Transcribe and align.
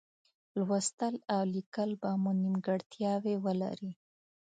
لوستل 0.59 1.15
او 1.33 1.41
لیکل 1.53 1.89
به 2.01 2.09
مو 2.21 2.31
نیمګړتیاوې 2.41 3.35
ولري. 3.45 3.91